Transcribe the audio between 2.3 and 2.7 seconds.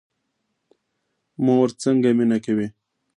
کوي؟